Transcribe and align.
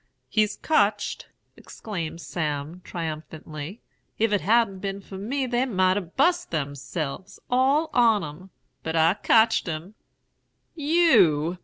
"'He's 0.29 0.55
cotched!' 0.57 1.27
exclaimed 1.55 2.21
Sam, 2.21 2.81
triumphantly. 2.83 3.81
'If 4.17 4.33
it 4.33 4.41
hadn't 4.41 4.79
been 4.79 4.99
for 4.99 5.19
me 5.19 5.45
they 5.45 5.63
might 5.67 5.95
a 5.95 6.01
bust 6.01 6.49
themselves, 6.49 7.39
all 7.51 7.91
on 7.93 8.23
'em; 8.23 8.49
but 8.81 8.95
I 8.95 9.13
cotched 9.13 9.67
him.' 9.67 9.93
"'_You! 10.75 11.59